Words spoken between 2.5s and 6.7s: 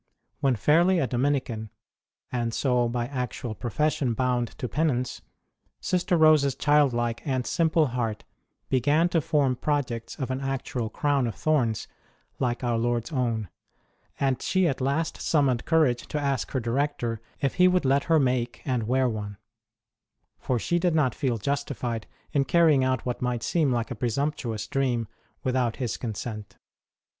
so by actual profession bound to penance, Sister Rose s